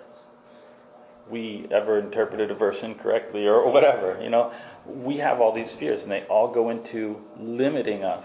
[1.30, 4.20] we ever interpreted a verse incorrectly or whatever.
[4.22, 4.52] You know,
[4.86, 8.24] we have all these fears, and they all go into limiting us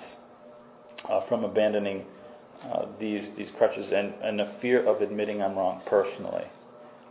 [1.10, 2.06] uh, from abandoning
[2.64, 6.46] uh, these these crutches and, and the fear of admitting I'm wrong personally.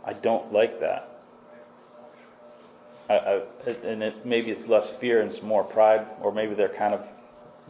[0.05, 1.10] I don't like that.
[3.11, 6.75] I, I, and it's, maybe it's less fear and it's more pride, or maybe they're
[6.77, 7.01] kind of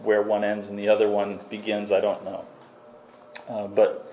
[0.03, 1.91] where one ends and the other one begins.
[1.91, 2.45] I don't know.
[3.49, 4.11] Uh, but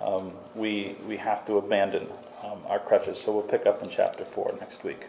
[0.00, 2.08] um, we we have to abandon
[2.42, 3.20] um, our crutches.
[3.24, 5.00] So we'll pick up in chapter four next week.